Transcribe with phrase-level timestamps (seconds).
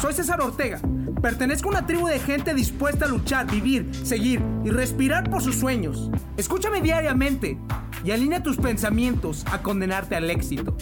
[0.00, 0.78] Soy César Ortega.
[1.22, 5.56] Pertenezco a una tribu de gente dispuesta a luchar, vivir, seguir y respirar por sus
[5.56, 6.10] sueños.
[6.36, 7.58] Escúchame diariamente
[8.04, 10.76] y alinea tus pensamientos a condenarte al éxito.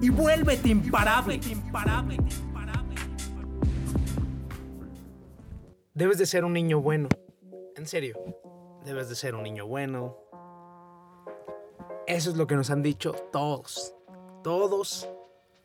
[0.00, 1.40] Y vuélvete imparable.
[5.94, 7.08] Debes de ser un niño bueno.
[7.76, 8.18] En serio,
[8.84, 10.16] debes de ser un niño bueno.
[12.06, 13.94] Eso es lo que nos han dicho todos.
[14.42, 15.06] Todos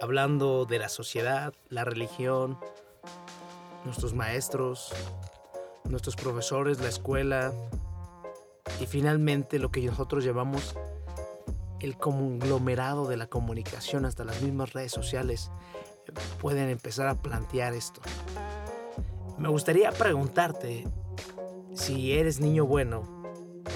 [0.00, 2.58] hablando de la sociedad, la religión,
[3.84, 4.92] nuestros maestros,
[5.84, 7.52] nuestros profesores, la escuela
[8.80, 10.74] y finalmente lo que nosotros llamamos
[11.80, 15.50] el conglomerado de la comunicación, hasta las mismas redes sociales,
[16.40, 18.00] pueden empezar a plantear esto.
[19.38, 20.86] Me gustaría preguntarte
[21.74, 23.02] si eres niño bueno,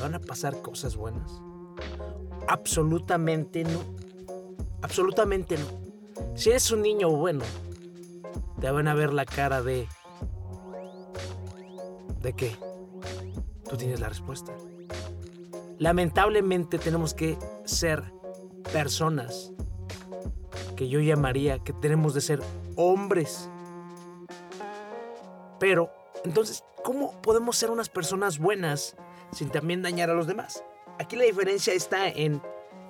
[0.00, 1.30] ¿van a pasar cosas buenas?
[2.48, 3.80] Absolutamente no.
[4.82, 5.83] Absolutamente no.
[6.34, 7.44] Si eres un niño bueno,
[8.60, 9.88] te van a ver la cara de...
[12.20, 12.56] ¿De qué?
[13.68, 14.52] Tú tienes la respuesta.
[15.78, 18.02] Lamentablemente tenemos que ser
[18.72, 19.52] personas
[20.76, 22.40] que yo llamaría que tenemos de ser
[22.76, 23.48] hombres.
[25.58, 25.90] Pero,
[26.24, 28.96] entonces, ¿cómo podemos ser unas personas buenas
[29.32, 30.64] sin también dañar a los demás?
[30.98, 32.40] Aquí la diferencia está en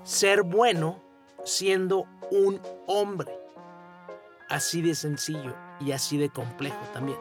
[0.02, 1.02] ser bueno
[1.44, 3.38] siendo un hombre.
[4.48, 7.18] Así de sencillo y así de complejo también.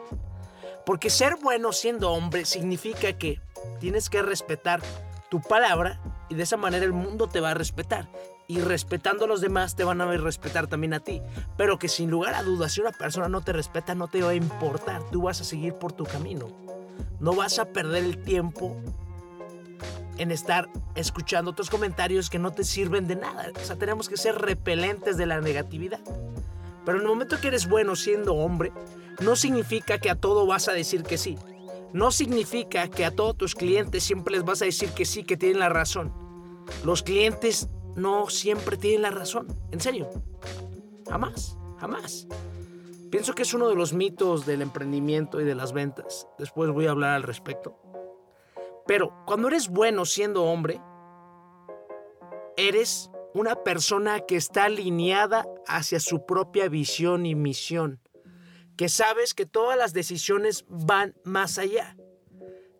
[0.84, 3.40] Porque ser bueno siendo hombre significa que
[3.80, 4.82] tienes que respetar
[5.30, 8.08] tu palabra y de esa manera el mundo te va a respetar.
[8.46, 11.22] Y respetando a los demás te van a respetar también a ti.
[11.56, 14.30] Pero que sin lugar a dudas, si una persona no te respeta, no te va
[14.30, 15.02] a importar.
[15.10, 16.48] Tú vas a seguir por tu camino.
[17.20, 18.76] No vas a perder el tiempo
[20.18, 23.50] en estar escuchando otros comentarios que no te sirven de nada.
[23.54, 26.00] O sea, tenemos que ser repelentes de la negatividad.
[26.84, 28.72] Pero en el momento que eres bueno siendo hombre,
[29.20, 31.38] no significa que a todo vas a decir que sí.
[31.92, 35.36] No significa que a todos tus clientes siempre les vas a decir que sí, que
[35.36, 36.12] tienen la razón.
[36.84, 39.46] Los clientes no siempre tienen la razón.
[39.70, 40.10] En serio.
[41.08, 42.26] Jamás, jamás.
[43.10, 46.26] Pienso que es uno de los mitos del emprendimiento y de las ventas.
[46.38, 47.83] Después voy a hablar al respecto.
[48.86, 50.80] Pero cuando eres bueno siendo hombre,
[52.56, 58.00] eres una persona que está alineada hacia su propia visión y misión,
[58.76, 61.96] que sabes que todas las decisiones van más allá,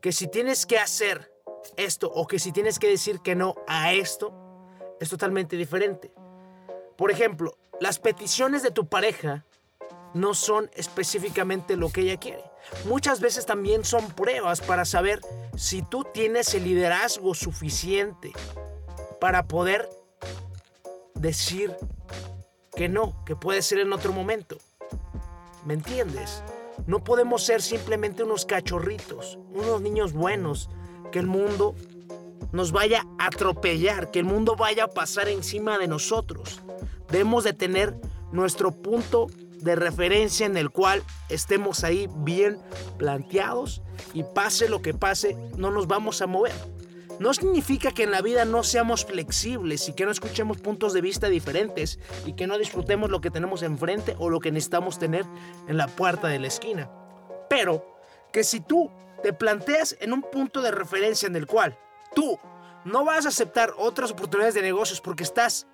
[0.01, 1.33] que si tienes que hacer
[1.77, 4.33] esto o que si tienes que decir que no a esto,
[5.01, 6.13] es totalmente diferente.
[6.97, 9.45] Por ejemplo, las peticiones de tu pareja
[10.15, 12.45] no son específicamente lo que ella quiere.
[12.85, 15.21] Muchas veces también son pruebas para saber
[15.57, 18.33] si tú tienes el liderazgo suficiente
[19.21, 19.89] para poder
[21.15, 21.75] decir
[22.75, 24.59] que no, que puede ser en otro momento.
[25.65, 26.43] ¿Me entiendes?
[26.87, 30.69] No podemos ser simplemente unos cachorritos, unos niños buenos,
[31.13, 31.75] que el mundo
[32.53, 36.61] nos vaya a atropellar, que el mundo vaya a pasar encima de nosotros.
[37.09, 37.95] Debemos de tener
[38.33, 39.29] nuestro punto
[39.65, 42.59] de referencia en el cual estemos ahí bien
[42.99, 43.83] planteados
[44.13, 46.53] y pase lo que pase, no nos vamos a mover.
[47.19, 51.01] No significa que en la vida no seamos flexibles y que no escuchemos puntos de
[51.01, 55.25] vista diferentes y que no disfrutemos lo que tenemos enfrente o lo que necesitamos tener
[55.69, 56.91] en la puerta de la esquina.
[57.49, 57.99] Pero
[58.33, 58.91] que si tú
[59.23, 61.79] te planteas en un punto de referencia en el cual
[62.15, 62.39] tú
[62.85, 65.67] no vas a aceptar otras oportunidades de negocios porque estás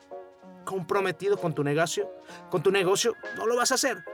[0.64, 2.10] comprometido con tu negocio,
[2.50, 4.04] con tu negocio, no lo vas a hacer.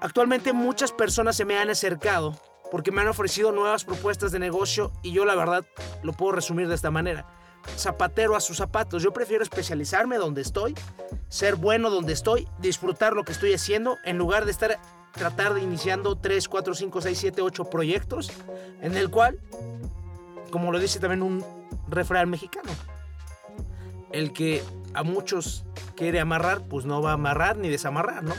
[0.00, 2.38] Actualmente muchas personas se me han acercado
[2.70, 5.64] porque me han ofrecido nuevas propuestas de negocio y yo la verdad
[6.02, 7.26] lo puedo resumir de esta manera.
[7.78, 9.02] Zapatero a sus zapatos.
[9.02, 10.74] Yo prefiero especializarme donde estoy,
[11.28, 14.78] ser bueno donde estoy, disfrutar lo que estoy haciendo en lugar de estar
[15.14, 18.32] tratar de iniciando 3, 4, 5, 6, 7, 8 proyectos
[18.80, 19.38] en el cual,
[20.50, 21.44] como lo dice también un
[21.88, 22.70] refrán mexicano,
[24.12, 24.62] el que
[24.94, 25.64] a muchos
[25.96, 28.34] quiere amarrar, pues no va a amarrar ni desamarrar, ¿no?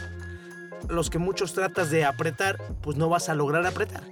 [0.89, 4.03] Los que muchos tratas de apretar, pues no vas a lograr apretar.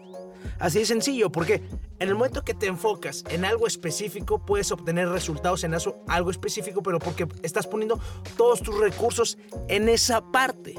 [0.59, 1.55] Así de sencillo, porque
[1.99, 6.31] en el momento que te enfocas en algo específico, puedes obtener resultados en eso, algo
[6.31, 7.99] específico, pero porque estás poniendo
[8.37, 10.75] todos tus recursos en esa parte.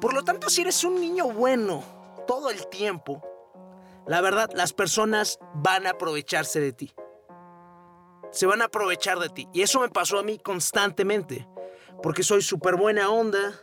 [0.00, 1.82] Por lo tanto, si eres un niño bueno
[2.26, 3.22] todo el tiempo,
[4.06, 6.94] la verdad, las personas van a aprovecharse de ti
[8.32, 9.48] se van a aprovechar de ti.
[9.52, 11.46] Y eso me pasó a mí constantemente,
[12.02, 13.60] porque soy súper buena onda.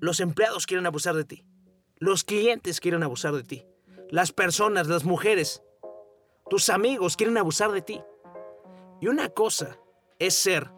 [0.00, 1.44] Los empleados quieren abusar de ti.
[1.96, 3.66] Los clientes quieren abusar de ti.
[4.10, 5.62] Las personas, las mujeres,
[6.50, 8.02] tus amigos quieren abusar de ti.
[9.00, 9.78] Y una cosa
[10.18, 10.70] es ser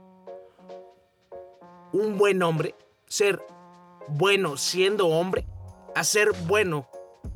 [1.93, 2.75] un buen hombre,
[3.07, 3.43] ser
[4.09, 5.47] bueno siendo hombre
[5.95, 6.89] a ser bueno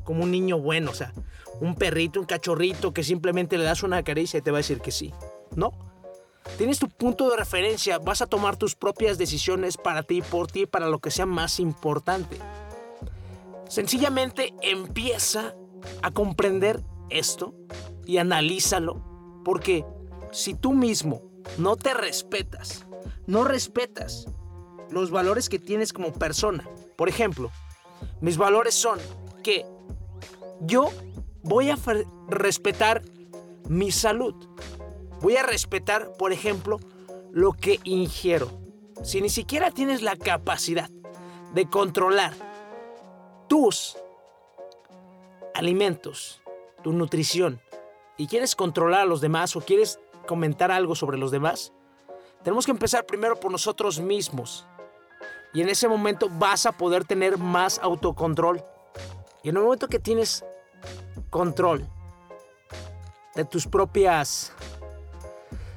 [0.03, 1.13] como un niño bueno, o sea,
[1.61, 4.81] un perrito, un cachorrito que simplemente le das una caricia y te va a decir
[4.81, 5.13] que sí.
[5.55, 5.71] No.
[6.57, 10.65] Tienes tu punto de referencia, vas a tomar tus propias decisiones para ti, por ti,
[10.65, 12.37] para lo que sea más importante.
[13.67, 15.55] Sencillamente empieza
[16.01, 17.55] a comprender esto
[18.05, 19.03] y analízalo,
[19.43, 19.85] porque
[20.31, 21.23] si tú mismo
[21.57, 22.85] no te respetas,
[23.25, 24.27] no respetas
[24.89, 26.67] los valores que tienes como persona.
[26.95, 27.51] Por ejemplo,
[28.21, 28.99] mis valores son
[29.43, 29.65] que
[30.61, 30.89] yo
[31.45, 31.77] voy a
[32.27, 33.03] respetar
[33.69, 34.35] mi salud.
[35.21, 36.79] Voy a respetar, por ejemplo,
[37.31, 38.49] lo que ingiero.
[39.03, 40.89] Si ni siquiera tienes la capacidad
[41.53, 42.33] de controlar
[43.47, 43.97] tus
[45.53, 46.41] alimentos,
[46.83, 47.61] tu nutrición,
[48.17, 51.73] y quieres controlar a los demás o quieres comentar algo sobre los demás,
[52.43, 54.65] tenemos que empezar primero por nosotros mismos.
[55.53, 58.63] Y en ese momento vas a poder tener más autocontrol.
[59.43, 60.43] Y en el momento que tienes
[61.29, 61.87] control
[63.35, 64.53] de tus propias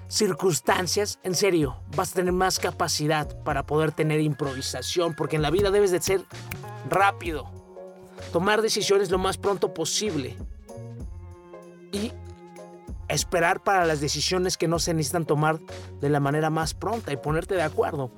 [0.08, 5.50] circunstancias, en serio, vas a tener más capacidad para poder tener improvisación, porque en la
[5.50, 6.24] vida debes de ser
[6.88, 7.50] rápido,
[8.32, 10.36] tomar decisiones lo más pronto posible
[11.92, 12.12] y
[13.08, 15.58] esperar para las decisiones que no se necesitan tomar
[16.00, 18.10] de la manera más pronta y ponerte de acuerdo.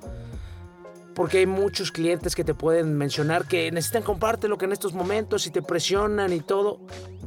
[1.15, 4.93] Porque hay muchos clientes que te pueden mencionar que necesitan comprarte lo que en estos
[4.93, 6.79] momentos y te presionan y todo.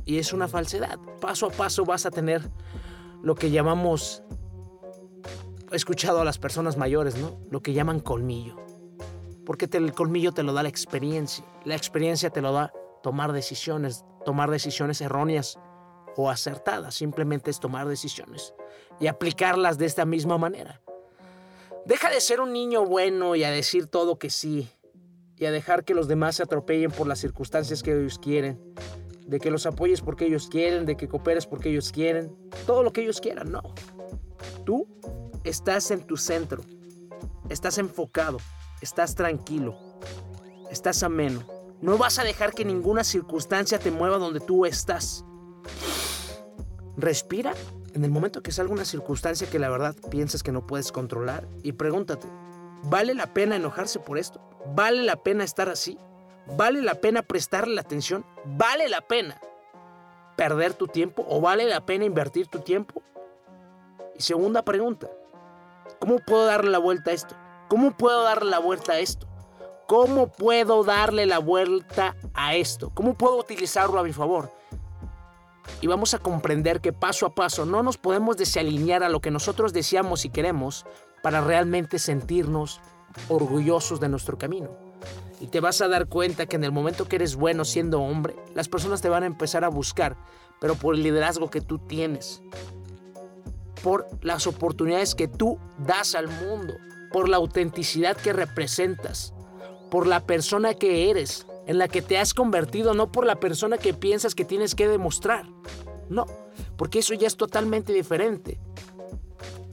[0.05, 0.99] Y es una falsedad.
[1.21, 2.43] Paso a paso vas a tener
[3.23, 4.23] lo que llamamos,
[5.71, 7.39] he escuchado a las personas mayores, ¿no?
[7.51, 8.57] Lo que llaman colmillo.
[9.47, 11.45] Porque el colmillo te lo da la experiencia.
[11.65, 12.73] La experiencia te lo da
[13.03, 15.59] tomar decisiones, tomar decisiones erróneas
[16.17, 16.95] o acertadas.
[16.95, 18.55] Simplemente es tomar decisiones
[19.01, 20.81] y aplicarlas de esta misma manera.
[21.87, 24.69] Deja de ser un niño bueno y a decir todo que sí.
[25.37, 28.61] Y a dejar que los demás se atropellen por las circunstancias que ellos quieren.
[29.27, 32.35] De que los apoyes porque ellos quieren, de que cooperes porque ellos quieren.
[32.67, 33.63] Todo lo que ellos quieran, no.
[34.65, 34.87] Tú
[35.45, 36.63] estás en tu centro.
[37.49, 38.39] Estás enfocado.
[38.81, 39.77] Estás tranquilo.
[40.71, 41.43] Estás ameno.
[41.81, 45.25] No vas a dejar que ninguna circunstancia te mueva donde tú estás.
[46.97, 47.55] Respira
[47.95, 51.49] en el momento que salga una circunstancia que la verdad piensas que no puedes controlar
[51.63, 52.29] y pregúntate,
[52.85, 54.41] ¿vale la pena enojarse por esto?
[54.75, 55.99] ¿Vale la pena estar así?
[56.47, 58.25] ¿Vale la pena prestarle la atención?
[58.45, 59.41] ¿Vale la pena
[60.37, 63.03] perder tu tiempo o vale la pena invertir tu tiempo?
[64.17, 65.09] Y segunda pregunta,
[65.99, 67.35] ¿cómo puedo darle la vuelta a esto?
[67.69, 69.27] ¿Cómo puedo darle la vuelta a esto?
[69.87, 72.91] ¿Cómo puedo darle la vuelta a esto?
[72.95, 74.51] ¿Cómo puedo utilizarlo a mi favor?
[75.81, 79.31] y vamos a comprender que paso a paso no nos podemos desalinear a lo que
[79.31, 80.87] nosotros deseamos y queremos
[81.23, 82.81] para realmente sentirnos
[83.29, 84.84] orgullosos de nuestro camino.
[85.41, 88.35] Y te vas a dar cuenta que en el momento que eres bueno siendo hombre,
[88.55, 90.17] las personas te van a empezar a buscar,
[90.61, 92.43] pero por el liderazgo que tú tienes,
[93.83, 96.75] por las oportunidades que tú das al mundo,
[97.13, 99.35] por la autenticidad que representas,
[99.91, 103.79] por la persona que eres, en la que te has convertido, no por la persona
[103.79, 105.47] que piensas que tienes que demostrar.
[106.09, 106.27] No,
[106.77, 108.59] porque eso ya es totalmente diferente.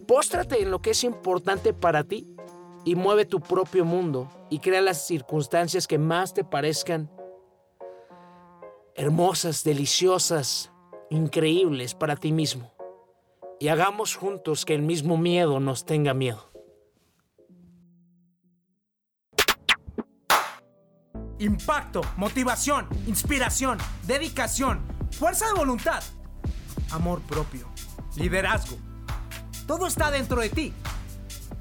[0.07, 2.27] Póstrate en lo que es importante para ti
[2.85, 7.09] y mueve tu propio mundo y crea las circunstancias que más te parezcan
[8.95, 10.71] hermosas, deliciosas,
[11.09, 12.71] increíbles para ti mismo.
[13.59, 16.51] Y hagamos juntos que el mismo miedo nos tenga miedo.
[21.41, 24.79] impacto, motivación, inspiración, dedicación,
[25.11, 26.03] fuerza de voluntad,
[26.91, 27.67] amor propio,
[28.15, 28.77] liderazgo.
[29.65, 30.73] Todo está dentro de ti.